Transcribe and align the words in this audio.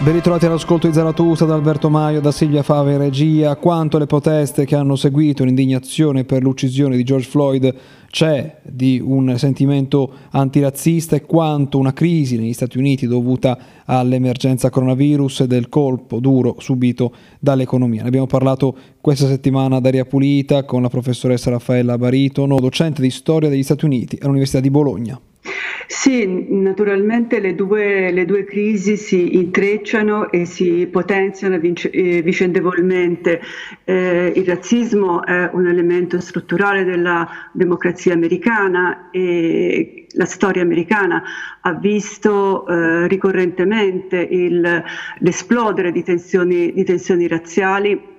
Ben 0.00 0.12
ritrovati 0.12 0.46
all'ascolto 0.46 0.86
di 0.86 0.92
Zaratusa 0.92 1.44
da 1.44 1.54
Alberto 1.54 1.90
Maio, 1.90 2.20
da 2.20 2.30
Silvia 2.30 2.62
Fava 2.62 2.92
in 2.92 2.98
regia. 2.98 3.56
Quanto 3.56 3.98
le 3.98 4.06
proteste 4.06 4.64
che 4.64 4.76
hanno 4.76 4.94
seguito 4.94 5.42
l'indignazione 5.42 6.22
per 6.22 6.40
l'uccisione 6.40 6.96
di 6.96 7.02
George 7.02 7.28
Floyd 7.28 7.74
c'è 8.08 8.58
di 8.62 9.02
un 9.04 9.36
sentimento 9.36 10.12
antirazzista 10.30 11.16
e 11.16 11.22
quanto 11.22 11.78
una 11.78 11.92
crisi 11.92 12.38
negli 12.38 12.52
Stati 12.52 12.78
Uniti 12.78 13.08
dovuta 13.08 13.58
all'emergenza 13.86 14.70
coronavirus 14.70 15.40
e 15.40 15.46
del 15.48 15.68
colpo 15.68 16.20
duro 16.20 16.54
subito 16.58 17.12
dall'economia. 17.40 18.02
Ne 18.02 18.08
abbiamo 18.08 18.28
parlato 18.28 18.76
questa 19.00 19.26
settimana 19.26 19.76
ad 19.76 19.86
aria 19.86 20.04
pulita 20.04 20.62
con 20.62 20.80
la 20.80 20.88
professoressa 20.88 21.50
Raffaella 21.50 21.98
Baritono, 21.98 22.60
docente 22.60 23.02
di 23.02 23.10
storia 23.10 23.48
degli 23.48 23.64
Stati 23.64 23.84
Uniti 23.84 24.16
all'Università 24.22 24.60
di 24.60 24.70
Bologna. 24.70 25.20
Sì, 25.86 26.46
naturalmente 26.50 27.40
le 27.40 27.54
due, 27.54 28.10
le 28.10 28.24
due, 28.24 28.44
crisi 28.44 28.96
si 28.96 29.36
intrecciano 29.36 30.30
e 30.30 30.44
si 30.44 30.86
potenziano 30.90 31.58
vinc- 31.58 31.90
eh, 31.92 32.22
vicendevolmente. 32.22 33.40
Eh, 33.84 34.32
il 34.34 34.44
razzismo 34.44 35.24
è 35.24 35.50
un 35.52 35.66
elemento 35.66 36.20
strutturale 36.20 36.84
della 36.84 37.28
democrazia 37.52 38.12
americana 38.12 39.10
e 39.10 40.06
la 40.12 40.24
storia 40.24 40.62
americana 40.62 41.22
ha 41.60 41.72
visto 41.74 42.66
eh, 42.66 43.06
ricorrentemente 43.08 44.16
il, 44.18 44.82
l'esplodere 45.18 45.92
di 45.92 46.02
tensioni, 46.02 46.72
di 46.72 46.84
tensioni 46.84 47.26
razziali 47.26 48.16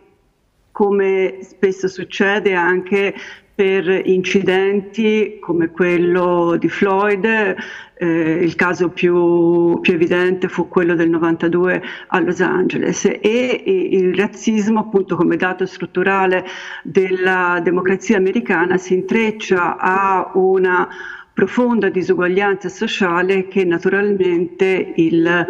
come 0.79 1.39
spesso 1.41 1.89
succede 1.89 2.53
anche 2.53 3.13
per 3.53 3.89
incidenti 4.05 5.37
come 5.41 5.71
quello 5.71 6.55
di 6.57 6.69
Floyd, 6.69 7.25
eh, 7.25 8.07
il 8.41 8.55
caso 8.55 8.87
più, 8.87 9.77
più, 9.81 9.93
evidente 9.93 10.47
fu 10.47 10.69
quello 10.69 10.95
del 10.95 11.09
92 11.09 11.81
a 12.07 12.19
Los 12.21 12.39
Angeles. 12.39 13.03
E, 13.03 13.61
il 13.91 14.15
razzismo 14.15 14.79
appunto 14.79 15.17
come 15.17 15.35
dato 15.35 15.65
strutturale 15.65 16.45
della 16.83 17.59
democrazia 17.61 18.15
americana 18.15 18.77
si 18.77 18.93
intreccia 18.93 19.75
a 19.77 20.31
una 20.35 20.87
profonda 21.33 21.89
disuguaglianza 21.89 22.69
sociale 22.69 23.49
che 23.49 23.65
naturalmente 23.65 24.93
il, 24.95 25.45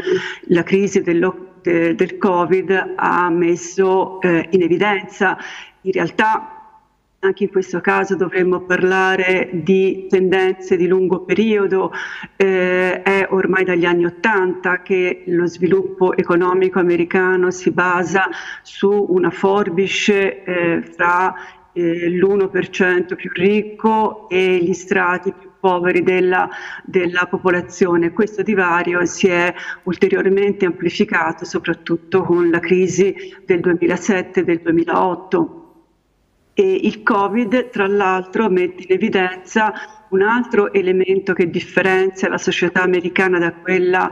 la 0.46 0.64
crisi 0.64 1.03
del, 1.03 1.48
del 1.62 2.18
Covid 2.18 2.94
ha 2.96 3.30
messo 3.30 4.22
eh, 4.22 4.48
in 4.52 4.62
evidenza. 4.62 5.38
In 5.82 5.92
realtà 5.92 6.60
anche 7.22 7.44
in 7.44 7.50
questo 7.50 7.82
caso 7.82 8.16
dovremmo 8.16 8.62
parlare 8.62 9.50
di 9.52 10.08
tendenze 10.10 10.78
di 10.78 10.88
lungo 10.88 11.22
periodo, 11.26 11.92
eh, 12.38 13.02
è 13.02 13.28
ormai 13.30 13.66
dagli 13.66 13.84
anni 13.84 14.06
Ottanta 14.06 14.82
che 14.82 15.24
lo 15.28 15.46
sviluppo 15.46 16.16
economico 16.16 16.80
americano 16.80 17.52
si 17.52 17.72
basa 17.72 18.30
su 18.64 19.08
una 19.10 19.32
forbice 19.32 20.44
eh, 20.44 20.82
fra 20.82 21.34
eh, 21.73 22.09
l'1% 22.09 23.16
più 23.16 23.30
ricco 23.34 24.28
e 24.30 24.58
gli 24.58 24.73
strati 24.73 25.34
più 25.34 25.50
poveri 25.59 26.03
della, 26.03 26.50
della, 26.84 27.28
popolazione. 27.30 28.12
Questo 28.12 28.42
divario 28.42 29.06
si 29.06 29.28
è 29.28 29.53
ulteriormente 29.84 30.66
amplificato 30.66 31.45
soprattutto 31.45 32.23
con 32.23 32.50
la 32.50 32.59
crisi 32.59 33.14
del 33.45 33.59
2007 33.59 34.40
e 34.40 34.44
del 34.44 34.59
2008 34.62 35.59
e 36.59 36.73
il 36.73 37.03
Covid, 37.03 37.70
tra 37.70 37.88
l'altro, 37.88 38.50
mette 38.50 38.84
in 38.84 38.92
evidenza 38.92 39.72
un 40.09 40.22
altro 40.22 40.74
elemento 40.74 41.31
che 41.31 41.50
differenzia 41.50 42.28
la 42.28 42.38
società 42.38 42.81
americana 42.81 43.40
da 43.40 43.53
quella 43.53 44.12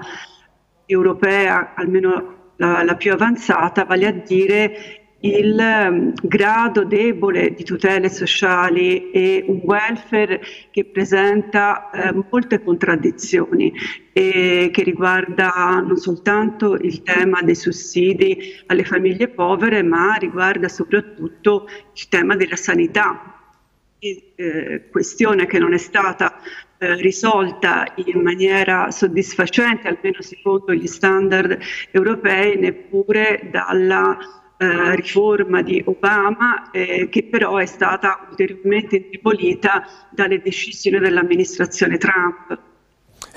europea, 0.86 1.74
almeno 1.76 2.54
la, 2.56 2.84
la 2.84 2.96
più 2.96 3.12
avanzata, 3.12 3.84
vale 3.84 4.08
a 4.08 4.12
dire 4.12 5.07
il 5.22 5.58
um, 5.60 6.14
grado 6.22 6.84
debole 6.84 7.54
di 7.54 7.64
tutele 7.64 8.10
sociali 8.10 9.10
e 9.10 9.44
un 9.48 9.62
welfare 9.64 10.42
che 10.70 10.86
presenta 10.86 11.90
eh, 11.90 12.14
molte 12.30 12.62
contraddizioni 12.62 13.74
e 14.14 14.70
che 14.72 14.84
riguarda 14.84 15.84
non 15.86 15.98
soltanto 15.98 16.76
il 16.76 17.02
tema 17.02 17.42
dei 17.42 17.56
sussidi 17.56 18.62
alle 18.68 18.84
famiglie 18.84 19.28
povere, 19.30 19.82
ma 19.82 20.14
riguarda 20.16 20.68
soprattutto 20.68 21.68
il 21.94 22.08
tema 22.10 22.36
della 22.36 22.56
sanità. 22.56 23.34
Eh, 24.00 24.90
questione 24.92 25.48
che 25.48 25.58
non 25.58 25.74
è 25.74 25.78
stata 25.78 26.40
eh, 26.78 26.94
risolta 26.98 27.92
in 27.96 28.22
maniera 28.22 28.92
soddisfacente, 28.92 29.88
almeno 29.88 30.22
secondo 30.22 30.72
gli 30.74 30.86
standard 30.86 31.58
europei, 31.92 32.60
neppure 32.60 33.50
dalla 33.52 34.16
eh, 34.58 34.96
riforma 34.96 35.62
di 35.62 35.82
Obama 35.86 36.72
eh, 36.72 37.10
che 37.10 37.26
però 37.26 37.58
è 37.58 37.66
stata 37.66 38.28
ulteriormente 38.30 38.98
indebolita 38.98 39.86
dalle 40.12 40.42
decisioni 40.42 41.00
dell'amministrazione 41.00 41.98
Trump. 41.98 42.57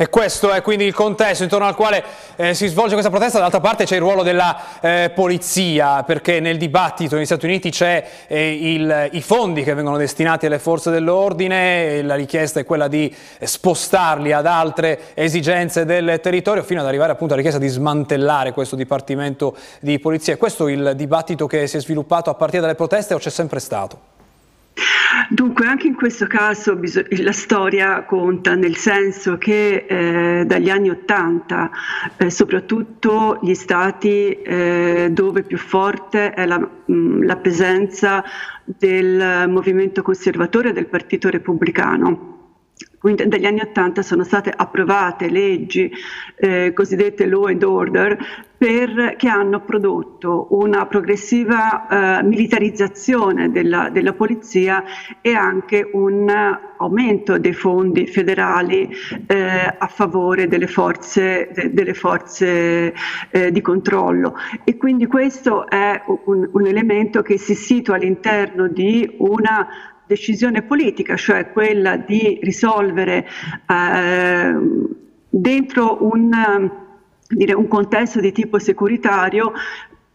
E 0.01 0.09
questo 0.09 0.51
è 0.51 0.63
quindi 0.63 0.87
il 0.87 0.95
contesto 0.95 1.43
intorno 1.43 1.67
al 1.67 1.75
quale 1.75 2.03
eh, 2.37 2.55
si 2.55 2.69
svolge 2.69 2.93
questa 2.93 3.11
protesta, 3.11 3.37
dall'altra 3.37 3.61
parte 3.61 3.85
c'è 3.85 3.97
il 3.97 4.01
ruolo 4.01 4.23
della 4.23 4.81
eh, 4.81 5.13
polizia, 5.15 6.05
perché 6.05 6.41
nel 6.41 6.57
dibattito 6.57 7.17
negli 7.17 7.27
Stati 7.27 7.45
Uniti 7.45 7.69
c'è 7.69 8.03
eh, 8.27 9.11
i 9.13 9.21
fondi 9.21 9.63
che 9.63 9.75
vengono 9.75 9.99
destinati 9.99 10.47
alle 10.47 10.59
forze 10.59 10.91
dell'ordine, 10.91 12.01
la 12.01 12.15
richiesta 12.15 12.61
è 12.61 12.65
quella 12.65 12.89
di 12.89 13.15
spostarli 13.43 14.33
ad 14.33 14.47
altre 14.47 15.13
esigenze 15.13 15.85
del 15.85 16.19
territorio, 16.23 16.63
fino 16.63 16.81
ad 16.81 16.87
arrivare 16.87 17.13
appunto 17.13 17.35
alla 17.35 17.43
richiesta 17.43 17.63
di 17.63 17.71
smantellare 17.71 18.53
questo 18.53 18.77
dipartimento 18.77 19.55
di 19.81 19.99
polizia. 19.99 20.33
È 20.33 20.39
questo 20.39 20.69
il 20.69 20.95
dibattito 20.97 21.47
che 21.47 21.67
si 21.67 21.77
è 21.77 21.81
sviluppato 21.81 22.31
a 22.31 22.35
partire 22.37 22.63
dalle 22.63 22.75
proteste 22.75 23.13
o 23.13 23.19
c'è 23.19 23.29
sempre 23.29 23.61
stato? 23.61 24.10
Dunque, 25.29 25.67
anche 25.67 25.87
in 25.87 25.95
questo 25.95 26.27
caso 26.27 26.79
la 27.09 27.33
storia 27.33 28.05
conta, 28.05 28.55
nel 28.55 28.77
senso 28.77 29.39
che 29.39 29.87
eh, 29.89 30.45
dagli 30.47 30.71
anni 30.71 30.91
Ottanta, 30.91 31.71
eh, 32.17 32.31
soprattutto 32.31 33.39
gli 33.43 33.55
stati 33.55 34.33
eh, 34.43 35.09
dove 35.11 35.43
più 35.43 35.59
forte 35.59 36.33
è 36.33 36.47
la, 36.47 36.59
mh, 36.59 37.25
la 37.25 37.37
presenza 37.37 38.23
del 38.65 39.49
movimento 39.49 40.03
conservatore 40.03 40.73
del 40.73 40.87
Partito 40.87 41.29
Repubblicano, 41.29 42.40
quindi 43.01 43.27
dagli 43.29 43.47
anni 43.47 43.61
Ottanta 43.61 44.03
sono 44.03 44.25
state 44.25 44.53
approvate 44.55 45.31
leggi 45.31 45.91
eh, 46.37 46.75
cosiddette 46.75 47.25
law 47.25 47.47
and 47.47 47.63
order 47.63 48.19
per, 48.59 49.15
che 49.17 49.27
hanno 49.27 49.65
prodotto 49.65 50.49
una 50.51 50.85
progressiva 50.85 52.19
eh, 52.19 52.23
militarizzazione 52.23 53.51
della, 53.51 53.89
della, 53.89 54.13
polizia 54.13 54.85
e 55.23 55.33
anche 55.33 55.89
un 55.91 56.31
aumento 56.77 57.39
dei 57.39 57.55
fondi 57.55 58.07
federali 58.07 58.95
eh, 59.27 59.77
a 59.79 59.87
favore 59.87 60.47
delle 60.47 60.67
forze, 60.67 61.49
de, 61.55 61.73
delle 61.73 61.95
forze 61.95 62.93
eh, 63.31 63.51
di 63.51 63.63
controllo. 63.63 64.35
E 64.63 64.77
quindi 64.77 65.07
questo 65.07 65.67
è 65.67 66.03
un, 66.27 66.51
un 66.53 66.67
elemento 66.67 67.23
che 67.23 67.39
si 67.39 67.55
situa 67.55 67.95
all'interno 67.95 68.69
di 68.69 69.17
una 69.21 69.67
decisione 70.11 70.63
politica, 70.63 71.15
cioè 71.15 71.53
quella 71.53 71.97
di 71.97 72.41
risolvere 72.43 73.29
eh, 73.69 74.55
dentro 75.29 75.99
un, 76.05 76.71
dire, 77.29 77.53
un 77.55 77.69
contesto 77.69 78.19
di 78.19 78.33
tipo 78.33 78.59
securitario 78.59 79.53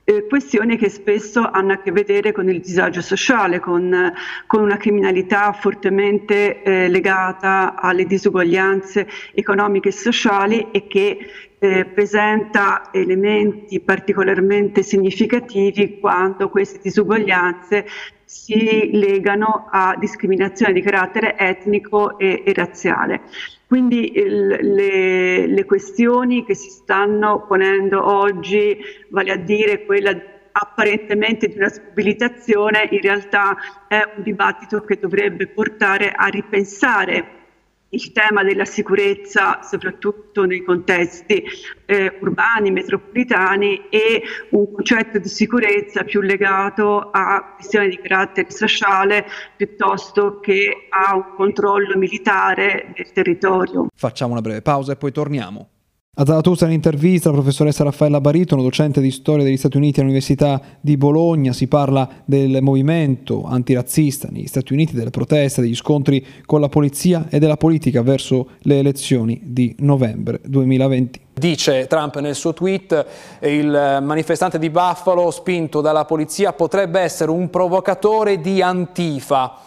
eh, 0.06 0.28
questioni 0.28 0.78
che 0.78 0.88
spesso 0.88 1.42
hanno 1.42 1.74
a 1.74 1.78
che 1.82 1.92
vedere 1.92 2.32
con 2.32 2.48
il 2.48 2.62
disagio 2.62 3.02
sociale, 3.02 3.60
con, 3.60 4.14
con 4.46 4.62
una 4.62 4.78
criminalità 4.78 5.52
fortemente 5.52 6.62
eh, 6.62 6.88
legata 6.88 7.76
alle 7.76 8.06
disuguaglianze 8.06 9.08
economiche 9.34 9.90
e 9.90 9.92
sociali 9.92 10.68
e 10.72 10.86
che 10.86 11.18
eh, 11.58 11.86
presenta 11.86 12.90
elementi 12.92 13.80
particolarmente 13.80 14.84
significativi 14.84 16.00
quando 16.00 16.50
queste 16.50 16.80
disuguaglianze 16.84 17.88
si 18.24 18.92
legano 18.94 19.68
a 19.72 19.96
discriminazione 19.98 20.74
di 20.74 20.82
carattere 20.82 21.36
etnico 21.38 22.20
e, 22.20 22.44
e 22.46 22.54
razziale. 22.54 23.22
Quindi 23.68 24.18
il, 24.18 24.46
le, 24.48 25.48
le 25.48 25.66
questioni 25.66 26.46
che 26.46 26.54
si 26.54 26.70
stanno 26.70 27.46
ponendo 27.48 28.06
oggi, 28.06 28.78
vale 29.10 29.32
a 29.32 29.38
dire 29.38 29.86
quella 29.86 30.16
apparentemente 30.52 31.48
di 31.48 31.58
una 31.58 31.70
smobilitazione, 31.70 32.88
in 32.92 33.02
realtà 33.02 33.58
è 33.88 34.02
un 34.16 34.24
dibattito 34.24 34.82
che 34.82 34.98
dovrebbe 35.00 35.48
portare 35.48 36.12
a 36.12 36.28
ripensare 36.28 37.45
il 37.90 38.12
tema 38.12 38.44
della 38.44 38.66
sicurezza, 38.66 39.62
soprattutto 39.62 40.46
nei 40.46 40.64
contesti 40.64 41.44
eh, 41.86 42.18
urbani, 42.20 42.72
metropolitani, 42.72 43.88
e 43.90 44.22
un 44.50 44.72
concetto 44.72 45.20
di 45.20 45.30
sicurezza 45.30 46.04
più 46.04 46.22
legato 46.22 47.10
a 47.12 47.54
questioni 47.56 47.90
di 47.90 47.98
carattere 47.98 48.52
sociale 48.52 49.26
piuttosto 49.56 50.40
che 50.40 50.88
a 50.90 51.16
un 51.16 51.36
controllo 51.36 51.98
militare 51.98 52.92
del 52.96 53.12
territorio. 53.12 53.88
Facciamo 53.96 54.32
una 54.34 54.42
breve 54.42 54.62
pausa 54.62 54.94
e 54.94 54.96
poi 54.98 55.12
torniamo. 55.12 55.70
A 56.18 56.26
Zalatosta 56.26 56.66
in 56.66 56.72
intervista 56.72 57.28
la 57.28 57.36
professoressa 57.36 57.84
Raffaella 57.84 58.22
Baritono, 58.22 58.62
docente 58.62 59.02
di 59.02 59.12
storia 59.12 59.44
degli 59.44 59.58
Stati 59.58 59.76
Uniti 59.76 60.00
all'Università 60.00 60.62
di 60.80 60.96
Bologna, 60.96 61.52
si 61.52 61.68
parla 61.68 62.08
del 62.24 62.60
movimento 62.62 63.44
antirazzista 63.44 64.30
negli 64.32 64.48
Stati 64.48 64.72
Uniti, 64.72 64.94
delle 64.94 65.10
proteste, 65.10 65.60
degli 65.60 65.76
scontri 65.76 66.26
con 66.46 66.62
la 66.62 66.70
polizia 66.70 67.26
e 67.30 67.38
della 67.38 67.58
politica 67.58 68.02
verso 68.02 68.52
le 68.60 68.80
elezioni 68.80 69.42
di 69.44 69.76
novembre 69.80 70.40
2020. 70.46 71.20
Dice 71.34 71.86
Trump 71.88 72.18
nel 72.20 72.36
suo 72.36 72.54
tweet, 72.54 73.06
il 73.42 74.00
manifestante 74.02 74.58
di 74.58 74.70
Buffalo 74.70 75.30
spinto 75.32 75.82
dalla 75.82 76.06
polizia 76.06 76.54
potrebbe 76.54 77.02
essere 77.02 77.30
un 77.30 77.50
provocatore 77.50 78.40
di 78.40 78.62
Antifa. 78.62 79.64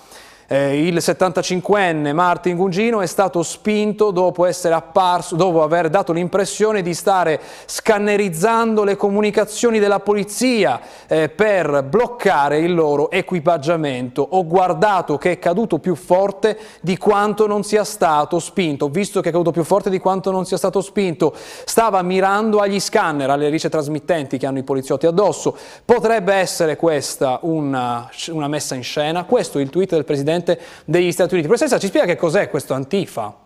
Eh, 0.50 0.86
il 0.86 0.96
75enne 0.96 2.14
Martin 2.14 2.56
Gungino 2.56 3.02
è 3.02 3.06
stato 3.06 3.42
spinto 3.42 4.10
dopo 4.10 4.46
apparso, 4.46 5.36
dopo 5.36 5.62
aver 5.62 5.90
dato 5.90 6.14
l'impressione 6.14 6.80
di 6.80 6.94
stare 6.94 7.38
scannerizzando 7.66 8.82
le 8.82 8.96
comunicazioni 8.96 9.78
della 9.78 10.00
polizia 10.00 10.80
eh, 11.06 11.28
per 11.28 11.82
bloccare 11.82 12.60
il 12.60 12.72
loro 12.74 13.10
equipaggiamento. 13.10 14.26
Ho 14.26 14.46
guardato 14.46 15.18
che 15.18 15.32
è 15.32 15.38
caduto 15.38 15.80
più 15.80 15.94
forte 15.94 16.58
di 16.80 16.96
quanto 16.96 17.46
non 17.46 17.62
sia 17.62 17.84
stato 17.84 18.38
spinto, 18.38 18.86
ho 18.86 18.88
visto 18.88 19.20
che 19.20 19.28
è 19.28 19.32
caduto 19.32 19.50
più 19.50 19.64
forte 19.64 19.90
di 19.90 19.98
quanto 19.98 20.30
non 20.30 20.46
sia 20.46 20.56
stato 20.56 20.80
spinto. 20.80 21.34
Stava 21.36 22.00
mirando 22.00 22.60
agli 22.60 22.80
scanner, 22.80 23.28
alle 23.28 23.50
rice 23.50 23.68
trasmittenti 23.68 24.38
che 24.38 24.46
hanno 24.46 24.60
i 24.60 24.62
poliziotti 24.62 25.04
addosso. 25.04 25.54
Potrebbe 25.84 26.32
essere 26.32 26.76
questa 26.76 27.38
una, 27.42 28.08
una 28.28 28.48
messa 28.48 28.74
in 28.74 28.82
scena? 28.82 29.24
Questo 29.24 29.58
è 29.58 29.60
il 29.60 29.68
tweet 29.68 29.90
del 29.90 30.06
Presidente 30.06 30.36
Presidente 30.42 30.58
degli 30.84 31.12
Stati 31.12 31.34
Uniti. 31.34 31.48
Professoressa, 31.48 31.80
ci 31.80 31.88
spiega 31.88 32.06
che 32.06 32.16
cos'è 32.16 32.48
questo 32.48 32.74
Antifa? 32.74 33.36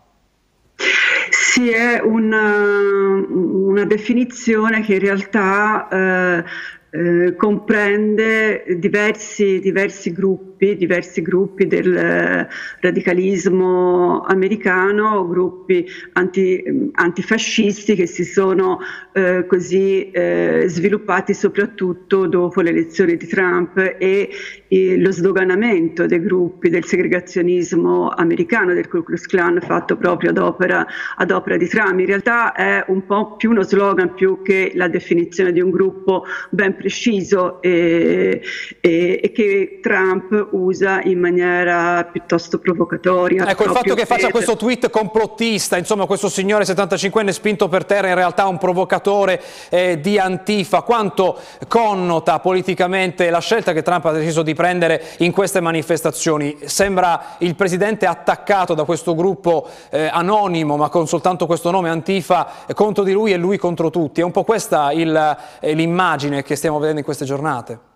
Sì, 1.30 1.70
è 1.70 2.00
una, 2.02 2.54
una 3.28 3.84
definizione 3.84 4.82
che 4.82 4.94
in 4.94 5.00
realtà 5.00 5.88
eh, 5.88 6.44
eh, 6.94 7.34
comprende 7.36 8.64
diversi, 8.76 9.60
diversi, 9.60 10.12
gruppi, 10.12 10.76
diversi 10.76 11.22
gruppi 11.22 11.66
del 11.66 12.46
radicalismo 12.80 14.20
americano, 14.20 15.26
gruppi 15.26 15.86
anti, 16.12 16.90
antifascisti 16.92 17.94
che 17.94 18.06
si 18.06 18.24
sono 18.24 18.80
eh, 19.14 19.46
così 19.46 20.10
eh, 20.10 20.64
sviluppati 20.66 21.32
soprattutto 21.32 22.26
dopo 22.26 22.60
le 22.60 22.70
elezioni 22.70 23.16
di 23.16 23.26
Trump 23.26 23.78
e 23.98 24.28
lo 24.98 25.12
sdoganamento 25.12 26.06
dei 26.06 26.20
gruppi 26.20 26.68
del 26.68 26.84
segregazionismo 26.84 28.10
americano, 28.10 28.74
del 28.74 28.88
Ku 28.88 29.02
Klux 29.02 29.26
Klan 29.26 29.60
fatto 29.60 29.96
proprio 29.96 30.30
ad 30.30 30.38
opera, 30.38 30.86
ad 31.16 31.30
opera 31.30 31.56
di 31.56 31.68
Trump. 31.68 31.98
In 31.98 32.06
realtà 32.06 32.52
è 32.52 32.84
un 32.88 33.04
po' 33.06 33.36
più 33.36 33.50
uno 33.50 33.62
slogan 33.62 34.12
più 34.14 34.42
che 34.42 34.72
la 34.74 34.88
definizione 34.88 35.52
di 35.52 35.60
un 35.60 35.70
gruppo 35.70 36.24
ben 36.50 36.74
preciso 36.82 37.62
e, 37.62 38.42
e, 38.80 39.20
e, 39.22 39.32
che 39.32 39.78
Trump 39.80 40.48
usa 40.50 41.00
in 41.02 41.20
maniera 41.20 42.08
piuttosto 42.10 42.58
provocatoria. 42.58 43.48
Ecco, 43.48 43.64
il 43.64 43.70
fatto 43.70 43.94
che 43.94 44.04
faccia 44.04 44.30
questo 44.30 44.56
tweet 44.56 44.90
complottista, 44.90 45.76
insomma 45.76 46.06
questo 46.06 46.28
signore 46.28 46.64
75enne 46.64 47.28
spinto 47.28 47.68
per 47.68 47.84
terra 47.84 48.08
in 48.08 48.16
realtà 48.16 48.48
un 48.48 48.58
provocatore 48.58 49.40
eh, 49.68 50.00
di 50.00 50.18
Antifa, 50.18 50.82
quanto 50.82 51.38
connota 51.68 52.40
politicamente 52.40 53.30
la 53.30 53.40
scelta 53.40 53.72
che 53.72 53.82
Trump 53.82 54.04
ha 54.06 54.12
deciso 54.12 54.42
di 54.42 54.54
prendere 54.54 55.02
in 55.18 55.30
queste 55.30 55.60
manifestazioni? 55.60 56.58
Sembra 56.64 57.36
il 57.38 57.54
Presidente 57.54 58.06
attaccato 58.06 58.74
da 58.74 58.82
questo 58.82 59.14
gruppo 59.14 59.68
eh, 59.90 60.08
anonimo 60.12 60.76
ma 60.76 60.88
con 60.88 61.06
soltanto 61.06 61.46
questo 61.46 61.70
nome 61.70 61.90
Antifa 61.90 62.50
contro 62.74 63.04
di 63.04 63.12
lui 63.12 63.32
e 63.32 63.36
lui 63.36 63.56
contro 63.56 63.90
tutti. 63.90 64.20
È 64.20 64.24
un 64.24 64.32
po' 64.32 64.42
questa 64.42 64.90
eh, 64.90 65.74
l'immagine 65.74 66.42
che 66.42 66.56
stiamo 66.56 66.71
vedendo 66.78 67.00
in 67.00 67.04
queste 67.04 67.24
giornate? 67.24 67.90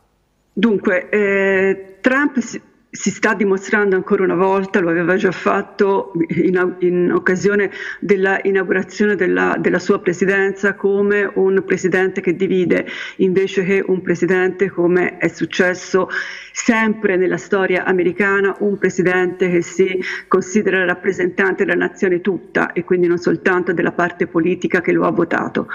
Dunque, 0.58 1.10
eh, 1.10 1.96
Trump 2.00 2.38
si, 2.38 2.58
si, 2.88 3.10
sta 3.10 3.34
dimostrando 3.34 3.94
ancora 3.94 4.24
una 4.24 4.36
volta, 4.36 4.80
lo 4.80 4.88
aveva 4.88 5.16
già 5.16 5.30
fatto 5.30 6.12
in, 6.28 6.76
in 6.78 7.12
occasione 7.12 7.70
dell'inaugurazione 8.00 9.16
della, 9.16 9.56
della, 9.58 9.78
sua 9.78 10.00
presidenza, 10.00 10.72
come 10.72 11.30
un 11.34 11.62
presidente 11.66 12.22
che 12.22 12.34
divide, 12.36 12.86
invece 13.16 13.64
che 13.64 13.84
un 13.86 14.00
presidente 14.00 14.70
come 14.70 15.18
è 15.18 15.28
successo 15.28 16.08
sempre 16.52 17.16
nella 17.16 17.36
storia 17.36 17.84
americana, 17.84 18.56
un 18.60 18.78
presidente 18.78 19.50
che 19.50 19.60
si 19.60 20.00
considera 20.26 20.86
rappresentante 20.86 21.66
della 21.66 21.86
nazione 21.86 22.22
tutta 22.22 22.72
e 22.72 22.82
quindi 22.82 23.08
non 23.08 23.18
soltanto 23.18 23.74
della 23.74 23.92
parte 23.92 24.26
politica 24.26 24.80
che 24.80 24.92
lo 24.92 25.04
ha 25.04 25.10
votato. 25.10 25.68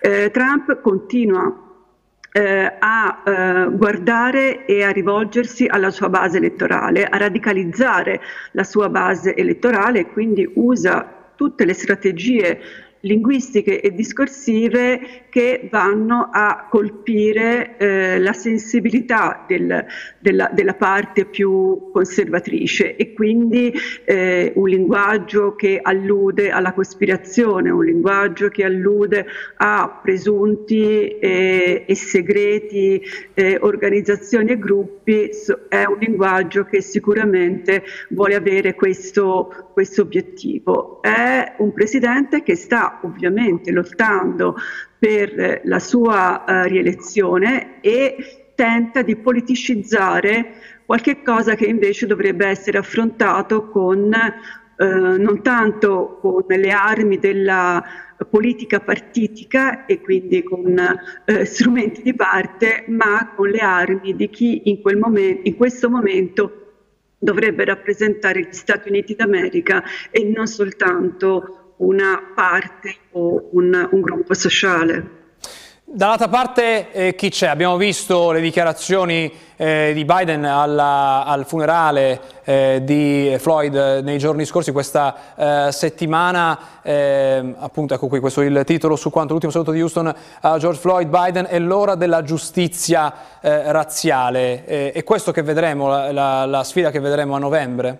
Eh, 0.00 0.30
Trump 0.30 0.80
continua 0.80 1.66
eh, 2.38 2.72
a 2.78 3.22
eh, 3.24 3.68
guardare 3.72 4.64
e 4.64 4.84
a 4.84 4.90
rivolgersi 4.90 5.66
alla 5.66 5.90
sua 5.90 6.08
base 6.08 6.36
elettorale, 6.36 7.04
a 7.04 7.16
radicalizzare 7.16 8.20
la 8.52 8.62
sua 8.62 8.88
base 8.88 9.34
elettorale 9.34 10.00
e 10.00 10.06
quindi 10.06 10.48
usa 10.54 11.32
tutte 11.34 11.64
le 11.64 11.74
strategie 11.74 12.60
linguistiche 13.00 13.80
e 13.80 13.92
discorsive 13.92 15.26
che 15.38 15.68
vanno 15.70 16.30
a 16.32 16.66
colpire 16.68 17.76
eh, 17.76 18.18
la 18.18 18.32
sensibilità 18.32 19.44
del, 19.46 19.86
della, 20.18 20.50
della, 20.52 20.74
parte 20.74 21.26
più 21.26 21.92
conservatrice 21.92 22.96
e 22.96 23.12
quindi 23.12 23.72
eh, 24.04 24.52
un 24.56 24.68
linguaggio 24.68 25.54
che 25.54 25.78
allude 25.80 26.50
alla 26.50 26.72
cospirazione, 26.72 27.70
un 27.70 27.84
linguaggio 27.84 28.48
che 28.48 28.64
allude 28.64 29.26
a 29.58 30.00
presunti 30.02 31.18
eh, 31.18 31.84
e 31.86 31.94
segreti 31.94 33.00
eh, 33.34 33.58
organizzazioni 33.60 34.50
e 34.50 34.58
gruppi, 34.58 35.30
è 35.68 35.84
un 35.84 35.98
linguaggio 36.00 36.64
che 36.64 36.80
sicuramente 36.80 37.84
vuole 38.10 38.34
avere 38.34 38.74
questo, 38.74 39.70
questo 39.72 40.02
obiettivo. 40.02 41.00
È 41.00 41.54
un 41.58 41.72
presidente 41.72 42.42
che 42.42 42.56
sta 42.56 42.98
ovviamente 43.04 43.70
lottando 43.70 44.56
per 44.98 45.60
la 45.64 45.78
sua 45.78 46.44
uh, 46.46 46.68
rielezione 46.68 47.80
e 47.80 48.52
tenta 48.54 49.02
di 49.02 49.16
politicizzare 49.16 50.54
qualche 50.84 51.22
cosa 51.22 51.54
che 51.54 51.66
invece 51.66 52.06
dovrebbe 52.06 52.46
essere 52.46 52.78
affrontato 52.78 53.68
con 53.68 54.12
eh, 54.80 54.84
non 54.84 55.42
tanto 55.42 56.18
con 56.20 56.44
le 56.46 56.70
armi 56.70 57.18
della 57.18 57.84
politica 58.30 58.80
partitica 58.80 59.86
e 59.86 60.00
quindi 60.00 60.42
con 60.42 60.76
eh, 61.24 61.44
strumenti 61.44 62.02
di 62.02 62.14
parte, 62.14 62.84
ma 62.88 63.32
con 63.34 63.48
le 63.48 63.58
armi 63.58 64.14
di 64.14 64.28
chi 64.30 64.70
in, 64.70 64.80
momento, 64.98 65.40
in 65.44 65.56
questo 65.56 65.90
momento 65.90 66.52
dovrebbe 67.18 67.64
rappresentare 67.64 68.42
gli 68.42 68.52
Stati 68.52 68.88
Uniti 68.88 69.14
d'America 69.14 69.82
e 70.10 70.24
non 70.24 70.46
soltanto 70.46 71.57
una 71.78 72.32
parte 72.34 72.96
o 73.12 73.48
un, 73.52 73.88
un 73.90 74.00
gruppo 74.00 74.34
sociale. 74.34 75.16
Dall'altra 75.90 76.28
parte 76.28 76.92
eh, 76.92 77.14
chi 77.14 77.30
c'è? 77.30 77.46
Abbiamo 77.46 77.78
visto 77.78 78.30
le 78.30 78.42
dichiarazioni 78.42 79.32
eh, 79.56 79.92
di 79.94 80.04
Biden 80.04 80.44
alla, 80.44 81.24
al 81.24 81.46
funerale 81.46 82.20
eh, 82.44 82.80
di 82.82 83.34
Floyd 83.38 84.02
nei 84.04 84.18
giorni 84.18 84.44
scorsi, 84.44 84.70
questa 84.70 85.66
eh, 85.66 85.72
settimana, 85.72 86.82
eh, 86.82 87.54
appunto 87.56 87.94
ecco 87.94 88.06
qui 88.06 88.20
questo 88.20 88.42
è 88.42 88.44
il 88.44 88.64
titolo 88.66 88.96
su 88.96 89.08
quanto 89.08 89.32
l'ultimo 89.32 89.50
saluto 89.50 89.70
di 89.70 89.80
Houston 89.80 90.14
a 90.40 90.58
George 90.58 90.78
Floyd, 90.78 91.08
Biden 91.08 91.46
è 91.48 91.58
l'ora 91.58 91.94
della 91.94 92.22
giustizia 92.22 93.40
eh, 93.40 93.72
razziale. 93.72 94.66
è 94.66 95.02
questo 95.04 95.32
che 95.32 95.40
vedremo, 95.40 95.88
la, 95.88 96.12
la, 96.12 96.44
la 96.44 96.64
sfida 96.64 96.90
che 96.90 97.00
vedremo 97.00 97.34
a 97.34 97.38
novembre? 97.38 97.98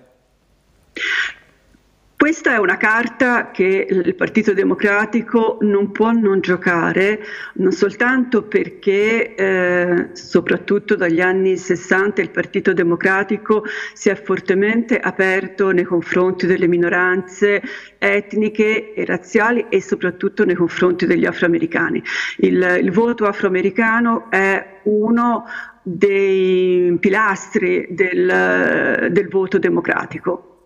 Questa 2.18 2.54
è 2.54 2.58
una 2.58 2.76
carta 2.76 3.52
che 3.52 3.86
il 3.88 4.14
Partito 4.16 4.52
Democratico 4.52 5.58
non 5.60 5.92
può 5.92 6.10
non 6.10 6.40
giocare, 6.40 7.20
non 7.54 7.70
soltanto 7.70 8.42
perché 8.42 9.36
eh, 9.36 10.08
soprattutto 10.14 10.96
dagli 10.96 11.20
anni 11.20 11.56
60 11.56 12.20
il 12.20 12.30
Partito 12.30 12.72
Democratico 12.72 13.62
si 13.92 14.08
è 14.08 14.20
fortemente 14.20 14.98
aperto 14.98 15.70
nei 15.70 15.84
confronti 15.84 16.46
delle 16.46 16.66
minoranze 16.66 17.62
etniche 17.98 18.94
e 18.94 19.04
razziali 19.04 19.66
e 19.68 19.80
soprattutto 19.80 20.44
nei 20.44 20.56
confronti 20.56 21.06
degli 21.06 21.24
afroamericani. 21.24 22.02
Il, 22.38 22.80
il 22.82 22.90
voto 22.90 23.26
afroamericano 23.26 24.28
è 24.28 24.80
uno 24.82 25.44
dei 25.84 26.96
pilastri 26.98 27.86
del, 27.90 29.06
del 29.08 29.28
voto 29.28 29.60
democratico 29.60 30.57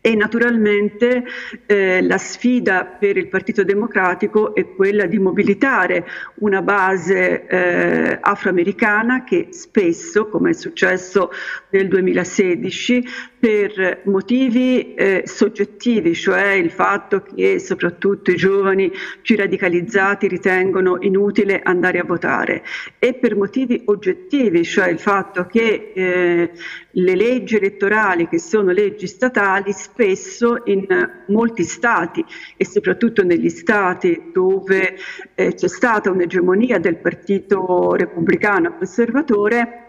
e 0.00 0.14
naturalmente 0.14 1.24
eh, 1.66 2.02
la 2.02 2.18
sfida 2.18 2.84
per 2.84 3.16
il 3.16 3.28
Partito 3.28 3.64
Democratico 3.64 4.54
è 4.54 4.74
quella 4.74 5.06
di 5.06 5.18
mobilitare 5.18 6.06
una 6.36 6.62
base 6.62 7.46
eh, 7.46 8.18
afroamericana 8.20 9.24
che 9.24 9.48
spesso, 9.50 10.28
come 10.28 10.50
è 10.50 10.54
successo 10.54 11.30
nel 11.70 11.88
2016, 11.88 13.04
per 13.38 14.02
motivi 14.04 14.94
eh, 14.94 15.22
soggettivi, 15.26 16.14
cioè 16.14 16.52
il 16.52 16.70
fatto 16.70 17.22
che 17.22 17.58
soprattutto 17.58 18.30
i 18.30 18.36
giovani 18.36 18.90
più 19.20 19.36
radicalizzati 19.36 20.26
ritengono 20.26 20.96
inutile 21.00 21.60
andare 21.62 21.98
a 21.98 22.04
votare. 22.04 22.62
E 22.98 23.14
per 23.14 23.36
motivi 23.36 23.82
oggettivi, 23.86 24.64
cioè 24.64 24.88
il 24.88 24.98
fatto 24.98 25.46
che 25.46 25.92
eh, 25.94 26.50
le 26.90 27.14
leggi 27.14 27.56
elettorali 27.56 28.26
che 28.28 28.38
sono 28.38 28.70
leggi 28.70 29.06
statali 29.06 29.72
spesso 29.72 30.62
in 30.64 30.86
molti 31.28 31.62
stati 31.62 32.24
e 32.56 32.64
soprattutto 32.64 33.22
negli 33.22 33.50
stati 33.50 34.30
dove 34.32 34.96
eh, 35.34 35.54
c'è 35.54 35.68
stata 35.68 36.10
un'egemonia 36.10 36.78
del 36.78 36.96
partito 36.96 37.94
repubblicano 37.94 38.76
conservatore 38.76 39.85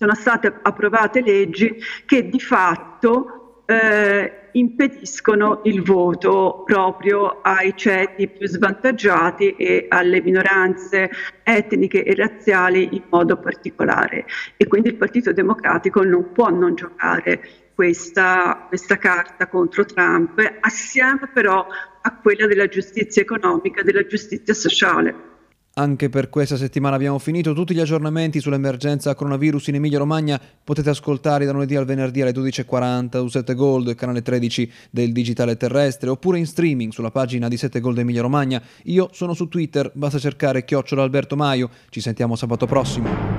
sono 0.00 0.14
state 0.14 0.60
approvate 0.62 1.20
leggi 1.20 1.76
che 2.06 2.26
di 2.26 2.40
fatto 2.40 3.64
eh, 3.66 4.48
impediscono 4.52 5.60
il 5.64 5.82
voto 5.82 6.62
proprio 6.64 7.42
ai 7.42 7.76
ceti 7.76 8.26
più 8.26 8.46
svantaggiati 8.48 9.50
e 9.56 9.84
alle 9.90 10.22
minoranze 10.22 11.10
etniche 11.42 12.02
e 12.02 12.14
razziali 12.14 12.88
in 12.92 13.02
modo 13.10 13.36
particolare. 13.36 14.24
E 14.56 14.66
quindi 14.66 14.88
il 14.88 14.96
Partito 14.96 15.34
Democratico 15.34 16.02
non 16.02 16.32
può 16.32 16.48
non 16.48 16.74
giocare 16.74 17.42
questa, 17.74 18.64
questa 18.68 18.96
carta 18.96 19.48
contro 19.48 19.84
Trump, 19.84 20.40
assieme 20.60 21.28
però 21.30 21.66
a 22.00 22.16
quella 22.16 22.46
della 22.46 22.68
giustizia 22.68 23.20
economica, 23.20 23.82
della 23.82 24.06
giustizia 24.06 24.54
sociale. 24.54 25.29
Anche 25.74 26.08
per 26.08 26.30
questa 26.30 26.56
settimana 26.56 26.96
abbiamo 26.96 27.18
finito. 27.20 27.54
Tutti 27.54 27.74
gli 27.74 27.80
aggiornamenti 27.80 28.40
sull'emergenza 28.40 29.14
coronavirus 29.14 29.68
in 29.68 29.76
Emilia-Romagna 29.76 30.40
potete 30.64 30.90
ascoltare 30.90 31.44
da 31.44 31.52
lunedì 31.52 31.76
al 31.76 31.84
venerdì 31.84 32.22
alle 32.22 32.32
12.40 32.32 33.20
su 33.20 33.28
7 33.28 33.54
Gold, 33.54 33.94
canale 33.94 34.20
13 34.20 34.72
del 34.90 35.12
Digitale 35.12 35.56
Terrestre, 35.56 36.10
oppure 36.10 36.38
in 36.38 36.46
streaming 36.46 36.90
sulla 36.90 37.12
pagina 37.12 37.46
di 37.46 37.56
7 37.56 37.78
Gold 37.78 37.98
Emilia-Romagna. 37.98 38.60
Io 38.84 39.10
sono 39.12 39.32
su 39.32 39.46
Twitter, 39.46 39.92
basta 39.94 40.18
cercare 40.18 40.64
chiocciola 40.64 41.02
Alberto 41.02 41.36
Maio. 41.36 41.70
Ci 41.88 42.00
sentiamo 42.00 42.34
sabato 42.34 42.66
prossimo. 42.66 43.29